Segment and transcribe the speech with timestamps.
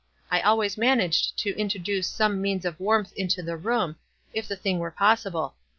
[0.31, 3.97] I always managed to introduce some means of warmth into the room,
[4.33, 5.53] if the thing were possible.